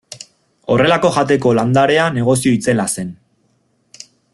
[0.75, 3.17] Horrelako jateko landarea negozio itzela zen.